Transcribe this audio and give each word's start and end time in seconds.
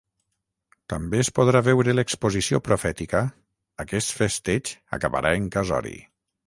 També 0.93 1.19
es 1.23 1.29
podrà 1.39 1.61
veure 1.67 1.95
l’exposició 1.97 2.61
profètica 2.69 3.23
Aquest 3.87 4.19
festeig 4.23 4.77
acabarà 5.01 5.39
en 5.43 5.49
casori. 5.59 5.99